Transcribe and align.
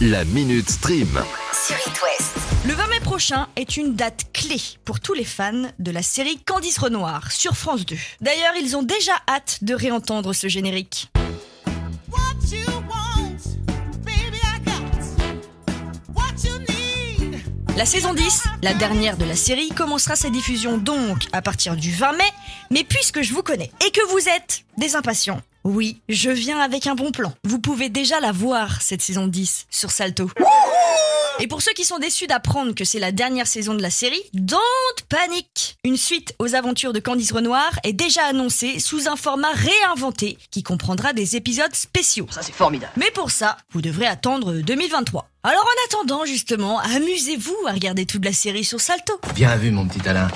La 0.00 0.24
Minute 0.24 0.68
Stream. 0.70 1.08
sur 1.52 1.76
It 1.76 2.02
West. 2.02 2.36
Le 2.66 2.74
20 2.74 2.86
mai 2.88 3.00
prochain 3.00 3.46
est 3.56 3.76
une 3.76 3.94
date 3.94 4.24
clé 4.32 4.56
pour 4.84 4.98
tous 5.00 5.14
les 5.14 5.24
fans 5.24 5.70
de 5.78 5.90
la 5.90 6.02
série 6.02 6.38
Candice 6.44 6.78
Renoir 6.78 7.30
sur 7.30 7.56
France 7.56 7.86
2. 7.86 7.96
D'ailleurs, 8.20 8.54
ils 8.60 8.76
ont 8.76 8.82
déjà 8.82 9.12
hâte 9.28 9.58
de 9.62 9.74
réentendre 9.74 10.34
ce 10.34 10.48
générique. 10.48 11.10
What 12.10 12.18
you 12.50 12.66
want, 12.88 13.38
baby, 14.04 14.38
I 14.42 14.60
got. 14.64 15.32
What 16.14 16.44
you 16.44 16.58
need. 16.58 17.40
La 17.76 17.86
saison 17.86 18.14
10, 18.14 18.42
la 18.62 18.74
dernière 18.74 19.16
de 19.16 19.24
la 19.24 19.36
série, 19.36 19.68
commencera 19.68 20.16
sa 20.16 20.28
diffusion 20.28 20.76
donc 20.76 21.26
à 21.32 21.40
partir 21.40 21.76
du 21.76 21.92
20 21.92 22.12
mai. 22.12 22.24
Mais 22.70 22.84
puisque 22.84 23.22
je 23.22 23.32
vous 23.32 23.42
connais 23.42 23.70
et 23.86 23.90
que 23.90 24.04
vous 24.10 24.28
êtes 24.28 24.64
des 24.76 24.96
impatients, 24.96 25.40
oui, 25.64 26.02
je 26.10 26.28
viens 26.28 26.60
avec 26.60 26.86
un 26.86 26.94
bon 26.94 27.10
plan. 27.10 27.32
Vous 27.42 27.58
pouvez 27.58 27.88
déjà 27.88 28.20
la 28.20 28.32
voir, 28.32 28.82
cette 28.82 29.00
saison 29.00 29.26
10, 29.26 29.66
sur 29.70 29.90
Salto. 29.90 30.30
Et 31.40 31.48
pour 31.48 31.62
ceux 31.62 31.72
qui 31.72 31.84
sont 31.84 31.98
déçus 31.98 32.26
d'apprendre 32.26 32.74
que 32.74 32.84
c'est 32.84 32.98
la 32.98 33.12
dernière 33.12 33.46
saison 33.46 33.74
de 33.74 33.80
la 33.80 33.90
série, 33.90 34.22
don't 34.34 34.60
panique 35.08 35.78
Une 35.82 35.96
suite 35.96 36.34
aux 36.38 36.54
aventures 36.54 36.92
de 36.92 37.00
Candice 37.00 37.32
Renoir 37.32 37.72
est 37.82 37.94
déjà 37.94 38.24
annoncée 38.26 38.78
sous 38.78 39.08
un 39.08 39.16
format 39.16 39.52
réinventé 39.52 40.38
qui 40.50 40.62
comprendra 40.62 41.12
des 41.14 41.34
épisodes 41.34 41.74
spéciaux. 41.74 42.26
Ça, 42.30 42.42
c'est 42.42 42.52
formidable. 42.52 42.92
Mais 42.96 43.10
pour 43.12 43.30
ça, 43.30 43.56
vous 43.72 43.80
devrez 43.80 44.06
attendre 44.06 44.52
2023. 44.52 45.28
Alors 45.42 45.64
en 45.64 45.86
attendant, 45.86 46.24
justement, 46.26 46.78
amusez-vous 46.78 47.56
à 47.66 47.72
regarder 47.72 48.06
toute 48.06 48.24
la 48.24 48.32
série 48.32 48.64
sur 48.64 48.80
Salto. 48.80 49.18
Bien 49.34 49.56
vu, 49.56 49.70
mon 49.70 49.88
petit 49.88 50.06
Alain. 50.06 50.28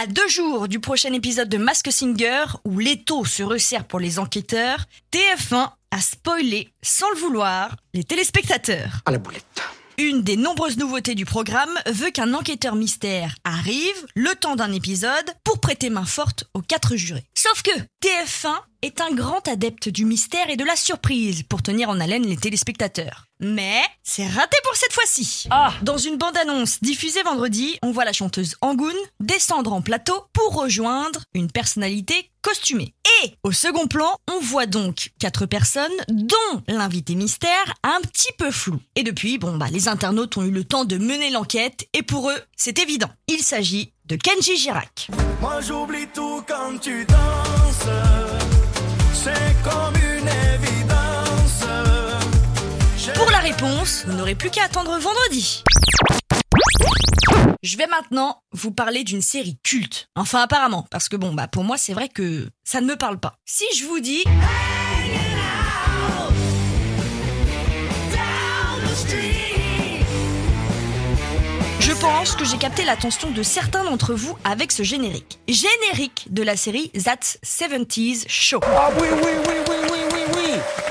À 0.00 0.06
deux 0.06 0.28
jours 0.28 0.68
du 0.68 0.80
prochain 0.80 1.12
épisode 1.12 1.48
de 1.48 1.58
Mask 1.58 1.90
Singer, 1.90 2.44
où 2.64 2.78
l'étau 2.78 3.24
se 3.24 3.42
resserre 3.42 3.84
pour 3.84 4.00
les 4.00 4.18
enquêteurs, 4.18 4.84
TF1 5.12 5.70
a 5.90 6.00
spoilé, 6.00 6.68
sans 6.82 7.10
le 7.10 7.18
vouloir, 7.18 7.76
les 7.94 8.04
téléspectateurs. 8.04 9.00
À 9.06 9.10
la 9.10 9.18
boulette. 9.18 9.62
Une 10.00 10.22
des 10.22 10.36
nombreuses 10.36 10.76
nouveautés 10.76 11.16
du 11.16 11.24
programme 11.24 11.76
veut 11.86 12.12
qu'un 12.12 12.32
enquêteur 12.32 12.76
mystère 12.76 13.34
arrive, 13.42 14.06
le 14.14 14.32
temps 14.36 14.54
d'un 14.54 14.72
épisode, 14.72 15.34
pour 15.42 15.58
prêter 15.58 15.90
main 15.90 16.04
forte 16.04 16.44
aux 16.54 16.62
quatre 16.62 16.94
jurés. 16.94 17.26
Sauf 17.34 17.62
que 17.62 17.72
TF1 18.04 18.54
est 18.82 19.00
un 19.00 19.10
grand 19.10 19.48
adepte 19.48 19.88
du 19.88 20.04
mystère 20.04 20.50
et 20.50 20.56
de 20.56 20.64
la 20.64 20.76
surprise 20.76 21.42
pour 21.42 21.64
tenir 21.64 21.90
en 21.90 21.98
haleine 21.98 22.24
les 22.24 22.36
téléspectateurs. 22.36 23.24
Mais 23.40 23.82
c'est 24.04 24.28
raté 24.28 24.56
pour 24.62 24.76
cette 24.76 24.92
fois-ci. 24.92 25.48
Ah. 25.50 25.74
Dans 25.82 25.98
une 25.98 26.16
bande-annonce 26.16 26.80
diffusée 26.80 27.24
vendredi, 27.24 27.76
on 27.82 27.90
voit 27.90 28.04
la 28.04 28.12
chanteuse 28.12 28.54
Angoun 28.60 28.94
descendre 29.18 29.72
en 29.72 29.82
plateau 29.82 30.26
pour 30.32 30.54
rejoindre 30.54 31.24
une 31.34 31.50
personnalité 31.50 32.30
costumée. 32.40 32.94
Et 33.24 33.32
au 33.42 33.52
second 33.52 33.86
plan, 33.86 34.16
on 34.30 34.40
voit 34.40 34.66
donc 34.66 35.10
quatre 35.18 35.46
personnes, 35.46 35.92
dont 36.08 36.62
l'invité 36.68 37.14
mystère, 37.14 37.74
un 37.82 38.00
petit 38.02 38.32
peu 38.36 38.50
flou. 38.50 38.78
Et 38.96 39.02
depuis, 39.02 39.38
bon 39.38 39.56
bah 39.56 39.66
les 39.70 39.88
internautes 39.88 40.36
ont 40.36 40.44
eu 40.44 40.50
le 40.50 40.64
temps 40.64 40.84
de 40.84 40.98
mener 40.98 41.30
l'enquête, 41.30 41.86
et 41.94 42.02
pour 42.02 42.30
eux, 42.30 42.38
c'est 42.56 42.78
évident. 42.78 43.08
Il 43.26 43.40
s'agit 43.40 43.92
de 44.06 44.16
Kenji 44.16 44.56
Girac. 44.56 45.08
Moi 45.40 45.60
j'oublie 45.60 46.06
tout 46.14 46.42
quand 46.46 46.78
tu 46.80 47.04
danses. 47.04 47.88
C'est 49.14 49.56
comme 49.64 49.94
une 49.96 50.28
évidence. 50.28 51.64
Pour 53.14 53.30
la 53.30 53.38
réponse, 53.38 54.04
vous 54.06 54.12
n'aurez 54.12 54.34
plus 54.34 54.50
qu'à 54.50 54.64
attendre 54.64 54.98
vendredi. 54.98 55.62
Je 57.62 57.76
vais 57.76 57.88
maintenant 57.88 58.40
vous 58.52 58.70
parler 58.70 59.02
d'une 59.02 59.20
série 59.20 59.58
culte. 59.64 60.08
Enfin 60.14 60.42
apparemment, 60.42 60.86
parce 60.92 61.08
que 61.08 61.16
bon, 61.16 61.34
bah 61.34 61.48
pour 61.48 61.64
moi 61.64 61.76
c'est 61.76 61.92
vrai 61.92 62.08
que 62.08 62.48
ça 62.62 62.80
ne 62.80 62.86
me 62.86 62.94
parle 62.94 63.18
pas. 63.18 63.34
Si 63.44 63.64
je 63.76 63.84
vous 63.84 63.98
dis 63.98 64.22
Je 71.80 71.92
pense 71.94 72.36
que 72.36 72.44
j'ai 72.44 72.58
capté 72.58 72.84
l'attention 72.84 73.30
de 73.32 73.42
certains 73.42 73.82
d'entre 73.82 74.14
vous 74.14 74.36
avec 74.44 74.70
ce 74.70 74.84
générique. 74.84 75.40
Générique 75.48 76.28
de 76.30 76.44
la 76.44 76.56
série 76.56 76.90
That's 76.90 77.38
70s 77.44 78.26
Show. 78.28 78.60
Ah 78.62 78.90
oui, 79.00 79.08
oui, 79.10 79.30
oui, 79.48 79.54
oui, 79.68 79.76
oui, 79.90 79.98
oui, 80.12 80.20
oui. 80.36 80.87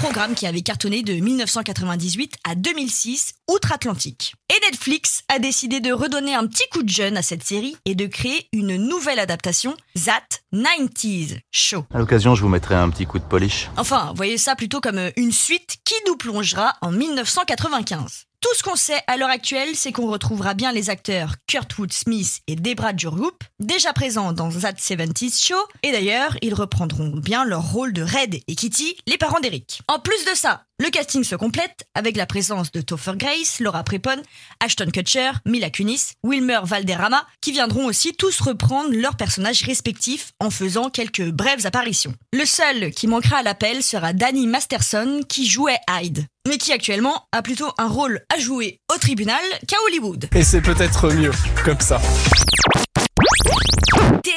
Programme 0.00 0.34
qui 0.34 0.46
avait 0.46 0.62
cartonné 0.62 1.02
de 1.02 1.12
1998 1.12 2.36
à 2.48 2.54
2006 2.54 3.34
outre-Atlantique. 3.50 4.34
Et 4.48 4.58
Netflix 4.70 5.24
a 5.28 5.38
décidé 5.38 5.80
de 5.80 5.92
redonner 5.92 6.34
un 6.34 6.46
petit 6.46 6.66
coup 6.72 6.82
de 6.82 6.88
jeune 6.88 7.18
à 7.18 7.22
cette 7.22 7.44
série 7.44 7.76
et 7.84 7.94
de 7.94 8.06
créer 8.06 8.48
une 8.54 8.76
nouvelle 8.76 9.18
adaptation, 9.18 9.76
That 10.02 10.40
90s 10.54 11.40
Show. 11.50 11.84
À 11.92 11.98
l'occasion, 11.98 12.34
je 12.34 12.40
vous 12.40 12.48
mettrai 12.48 12.76
un 12.76 12.88
petit 12.88 13.04
coup 13.04 13.18
de 13.18 13.24
polish. 13.24 13.68
Enfin, 13.76 14.14
voyez 14.16 14.38
ça 14.38 14.56
plutôt 14.56 14.80
comme 14.80 15.10
une 15.18 15.32
suite 15.32 15.76
qui 15.84 15.94
nous 16.06 16.16
plongera 16.16 16.72
en 16.80 16.92
1995. 16.92 18.24
Tout 18.40 18.54
ce 18.56 18.62
qu'on 18.62 18.74
sait 18.74 19.02
à 19.06 19.18
l'heure 19.18 19.28
actuelle, 19.28 19.74
c'est 19.74 19.92
qu'on 19.92 20.10
retrouvera 20.10 20.54
bien 20.54 20.72
les 20.72 20.88
acteurs 20.88 21.34
Kurtwood 21.46 21.92
Smith 21.92 22.40
et 22.46 22.56
Debra 22.56 22.96
Jurhoop, 22.96 23.44
déjà 23.58 23.92
présents 23.92 24.32
dans 24.32 24.48
That 24.50 24.72
70s 24.72 25.44
Show, 25.46 25.62
et 25.82 25.92
d'ailleurs, 25.92 26.38
ils 26.40 26.54
reprendront 26.54 27.10
bien 27.10 27.44
leur 27.44 27.70
rôle 27.70 27.92
de 27.92 28.02
Red 28.02 28.36
et 28.48 28.54
Kitty, 28.54 28.96
les 29.06 29.18
parents 29.18 29.40
d'Eric. 29.40 29.82
En 29.88 29.98
plus 29.98 30.24
de 30.24 30.34
ça, 30.34 30.64
le 30.80 30.88
casting 30.88 31.24
se 31.24 31.36
complète 31.36 31.84
avec 31.94 32.16
la 32.16 32.24
présence 32.24 32.72
de 32.72 32.80
Topher 32.80 33.12
Grace, 33.14 33.60
Laura 33.60 33.84
Prepon, 33.84 34.22
Ashton 34.60 34.90
Kutcher, 34.90 35.30
Mila 35.44 35.68
Kunis, 35.68 36.14
Wilmer 36.24 36.60
Valderrama, 36.64 37.26
qui 37.42 37.52
viendront 37.52 37.84
aussi 37.84 38.14
tous 38.14 38.40
reprendre 38.40 38.90
leurs 38.94 39.16
personnages 39.16 39.62
respectifs 39.62 40.32
en 40.40 40.48
faisant 40.48 40.88
quelques 40.88 41.28
brèves 41.30 41.66
apparitions. 41.66 42.14
Le 42.32 42.46
seul 42.46 42.92
qui 42.92 43.06
manquera 43.08 43.38
à 43.38 43.42
l'appel 43.42 43.82
sera 43.82 44.14
Danny 44.14 44.46
Masterson, 44.46 45.20
qui 45.28 45.46
jouait 45.46 45.78
Hyde, 45.88 46.24
mais 46.48 46.56
qui 46.56 46.72
actuellement 46.72 47.26
a 47.32 47.42
plutôt 47.42 47.70
un 47.76 47.88
rôle 47.88 48.22
à 48.34 48.38
jouer 48.38 48.80
au 48.90 48.96
tribunal 48.96 49.42
qu'à 49.68 49.76
Hollywood. 49.86 50.28
Et 50.34 50.42
c'est 50.42 50.62
peut-être 50.62 51.12
mieux 51.12 51.32
comme 51.62 51.80
ça. 51.80 52.00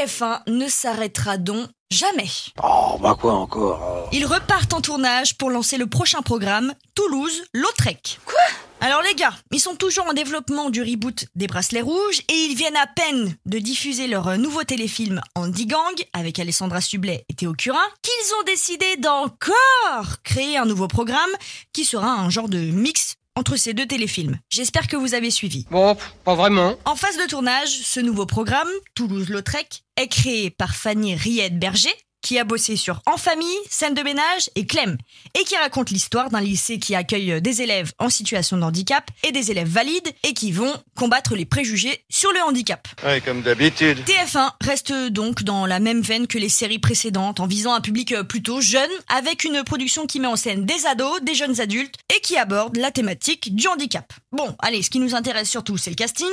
TF1 0.00 0.40
ne 0.48 0.66
s'arrêtera 0.66 1.36
donc 1.36 1.68
jamais. 1.90 2.28
Oh, 2.62 2.96
bah 3.00 3.16
quoi 3.20 3.34
encore 3.34 4.08
Ils 4.12 4.24
repartent 4.24 4.72
en 4.72 4.80
tournage 4.80 5.36
pour 5.36 5.50
lancer 5.50 5.76
le 5.76 5.86
prochain 5.86 6.22
programme, 6.22 6.72
Toulouse-Lautrec. 6.94 8.18
Quoi? 8.24 8.40
Alors 8.80 9.02
les 9.02 9.14
gars, 9.14 9.34
ils 9.52 9.60
sont 9.60 9.74
toujours 9.74 10.06
en 10.06 10.14
développement 10.14 10.70
du 10.70 10.80
reboot 10.80 11.26
des 11.34 11.46
Bracelets 11.46 11.82
Rouges 11.82 12.20
et 12.28 12.32
ils 12.32 12.56
viennent 12.56 12.76
à 12.76 12.86
peine 12.86 13.36
de 13.44 13.58
diffuser 13.58 14.06
leur 14.06 14.38
nouveau 14.38 14.64
téléfilm 14.64 15.20
Andy 15.34 15.66
Gang 15.66 15.94
avec 16.14 16.38
Alessandra 16.38 16.80
Sublet 16.80 17.26
et 17.28 17.34
Théo 17.34 17.52
Curin 17.52 17.78
qu'ils 18.00 18.34
ont 18.40 18.42
décidé 18.44 18.96
d'encore 18.96 20.22
créer 20.24 20.56
un 20.56 20.64
nouveau 20.64 20.88
programme 20.88 21.30
qui 21.74 21.84
sera 21.84 22.10
un 22.10 22.30
genre 22.30 22.48
de 22.48 22.58
mix 22.58 23.16
entre 23.40 23.56
ces 23.56 23.72
deux 23.72 23.86
téléfilms. 23.86 24.38
J'espère 24.50 24.86
que 24.86 24.96
vous 24.96 25.14
avez 25.14 25.30
suivi. 25.30 25.64
Bon, 25.70 25.96
pas 26.24 26.34
vraiment. 26.34 26.74
En 26.84 26.94
phase 26.94 27.16
de 27.16 27.26
tournage, 27.26 27.70
ce 27.70 27.98
nouveau 27.98 28.26
programme, 28.26 28.68
Toulouse-Lautrec, 28.94 29.82
est 29.96 30.08
créé 30.08 30.50
par 30.50 30.74
Fanny 30.74 31.14
Riette-Berger, 31.14 31.94
qui 32.22 32.38
a 32.38 32.44
bossé 32.44 32.76
sur 32.76 33.00
En 33.06 33.16
famille, 33.16 33.48
scène 33.68 33.94
de 33.94 34.02
ménage 34.02 34.50
et 34.54 34.66
Clem, 34.66 34.96
et 35.38 35.44
qui 35.44 35.56
raconte 35.56 35.90
l'histoire 35.90 36.30
d'un 36.30 36.40
lycée 36.40 36.78
qui 36.78 36.94
accueille 36.94 37.40
des 37.40 37.62
élèves 37.62 37.92
en 37.98 38.10
situation 38.10 38.56
de 38.56 38.62
handicap 38.62 39.10
et 39.22 39.32
des 39.32 39.50
élèves 39.50 39.68
valides 39.68 40.12
et 40.22 40.34
qui 40.34 40.52
vont 40.52 40.72
combattre 40.96 41.34
les 41.34 41.44
préjugés 41.44 42.04
sur 42.08 42.32
le 42.32 42.40
handicap. 42.42 42.86
Ouais, 43.04 43.20
comme 43.20 43.42
d'habitude. 43.42 43.98
TF1 44.00 44.50
reste 44.60 44.92
donc 44.92 45.42
dans 45.42 45.66
la 45.66 45.80
même 45.80 46.02
veine 46.02 46.26
que 46.26 46.38
les 46.38 46.48
séries 46.48 46.78
précédentes 46.78 47.40
en 47.40 47.46
visant 47.46 47.72
un 47.72 47.80
public 47.80 48.12
euh, 48.12 48.24
plutôt 48.24 48.60
jeune 48.60 48.90
avec 49.08 49.44
une 49.44 49.62
production 49.64 50.06
qui 50.06 50.20
met 50.20 50.26
en 50.26 50.36
scène 50.36 50.66
des 50.66 50.86
ados, 50.86 51.22
des 51.22 51.34
jeunes 51.34 51.60
adultes 51.60 51.96
et 52.14 52.20
qui 52.20 52.36
aborde 52.36 52.76
la 52.76 52.90
thématique 52.90 53.54
du 53.54 53.66
handicap. 53.68 54.12
Bon, 54.32 54.54
allez, 54.60 54.82
ce 54.82 54.90
qui 54.90 55.00
nous 55.00 55.14
intéresse 55.14 55.48
surtout 55.48 55.76
c'est 55.76 55.90
le 55.90 55.96
casting. 55.96 56.28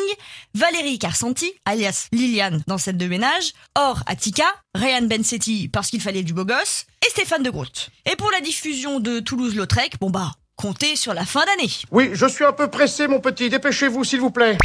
Valérie 0.53 0.99
Carsanti, 0.99 1.51
alias 1.65 2.07
Liliane 2.11 2.63
dans 2.67 2.77
cette 2.77 2.97
de 2.97 3.07
ménage, 3.07 3.53
Or 3.75 4.03
Attika, 4.05 4.45
Ryan 4.75 5.03
Bensetti 5.03 5.69
parce 5.77 5.91
qu'il 5.91 6.01
fallait 6.01 6.23
du 6.23 6.33
beau 6.33 6.43
gosse 6.43 6.87
et 7.05 7.09
Stéphane 7.11 7.43
de 7.43 7.51
Groot. 7.51 7.91
Et 8.11 8.15
pour 8.15 8.31
la 8.31 8.41
diffusion 8.41 8.99
de 8.99 9.19
Toulouse-Lautrec, 9.19 9.99
bon 10.01 10.09
bah, 10.09 10.31
comptez 10.55 10.95
sur 10.95 11.13
la 11.13 11.23
fin 11.23 11.45
d'année. 11.45 11.69
Oui, 11.91 12.09
je 12.13 12.25
suis 12.25 12.43
un 12.43 12.51
peu 12.51 12.67
pressé, 12.67 13.07
mon 13.07 13.19
petit. 13.19 13.47
Dépêchez-vous, 13.47 14.03
s'il 14.03 14.19
vous 14.19 14.31
plaît. 14.31 14.57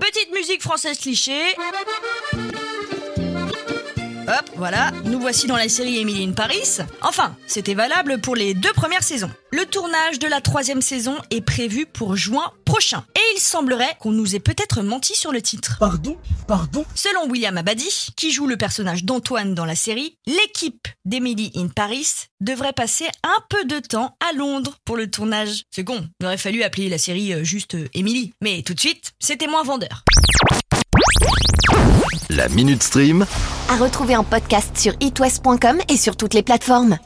Petite 0.00 0.32
musique 0.32 0.62
française 0.62 0.98
cliché. 0.98 1.42
Hop, 4.28 4.50
voilà, 4.56 4.90
nous 5.04 5.18
voici 5.18 5.46
dans 5.46 5.56
la 5.56 5.70
série 5.70 5.98
Emily 5.98 6.22
in 6.22 6.32
Paris. 6.32 6.80
Enfin, 7.00 7.34
c'était 7.46 7.72
valable 7.72 8.20
pour 8.20 8.36
les 8.36 8.52
deux 8.52 8.74
premières 8.74 9.02
saisons. 9.02 9.30
Le 9.52 9.64
tournage 9.64 10.18
de 10.18 10.28
la 10.28 10.42
troisième 10.42 10.82
saison 10.82 11.16
est 11.30 11.40
prévu 11.40 11.86
pour 11.86 12.14
juin 12.14 12.52
prochain. 12.66 13.06
Et 13.16 13.34
il 13.34 13.40
semblerait 13.40 13.96
qu'on 13.98 14.12
nous 14.12 14.36
ait 14.36 14.40
peut-être 14.40 14.82
menti 14.82 15.14
sur 15.14 15.32
le 15.32 15.40
titre. 15.40 15.78
Pardon? 15.80 16.18
Pardon? 16.46 16.84
Selon 16.94 17.26
William 17.30 17.56
Abadi, 17.56 18.08
qui 18.18 18.30
joue 18.30 18.46
le 18.46 18.58
personnage 18.58 19.04
d'Antoine 19.04 19.54
dans 19.54 19.64
la 19.64 19.74
série, 19.74 20.18
l'équipe 20.26 20.88
d'Emily 21.06 21.50
in 21.56 21.68
Paris 21.68 22.10
devrait 22.40 22.74
passer 22.74 23.06
un 23.22 23.42
peu 23.48 23.64
de 23.64 23.78
temps 23.78 24.14
à 24.20 24.36
Londres 24.36 24.76
pour 24.84 24.98
le 24.98 25.10
tournage. 25.10 25.62
C'est 25.70 25.84
con, 25.84 26.06
il 26.20 26.26
aurait 26.26 26.36
fallu 26.36 26.62
appeler 26.62 26.90
la 26.90 26.98
série 26.98 27.32
euh, 27.32 27.44
juste 27.44 27.76
euh, 27.76 27.88
Emily. 27.94 28.34
Mais 28.42 28.60
tout 28.60 28.74
de 28.74 28.80
suite, 28.80 29.12
c'était 29.20 29.46
moins 29.46 29.62
vendeur. 29.62 30.04
La 32.28 32.50
Minute 32.50 32.82
Stream. 32.82 33.24
À 33.70 33.76
retrouver 33.76 34.16
en 34.16 34.24
podcast 34.24 34.78
sur 34.78 34.94
itwest.com 35.00 35.78
et 35.90 35.98
sur 35.98 36.16
toutes 36.16 36.32
les 36.32 36.42
plateformes. 36.42 36.96